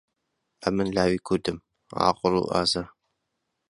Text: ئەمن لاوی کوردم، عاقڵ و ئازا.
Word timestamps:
ئەمن 0.63 0.87
لاوی 0.95 1.19
کوردم، 1.27 1.57
عاقڵ 2.01 2.31
و 2.37 2.49
ئازا. 2.53 2.83